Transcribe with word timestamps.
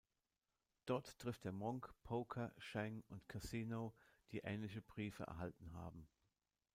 Dort 0.87 1.19
trifft 1.19 1.45
er 1.45 1.51
Monk, 1.51 1.93
Poker, 2.01 2.51
Shang 2.57 3.03
und 3.09 3.27
Casino, 3.29 3.93
die 4.31 4.39
ähnliche 4.39 4.81
Briefe 4.81 5.25
erhalten 5.27 5.71
haben. 5.75 6.07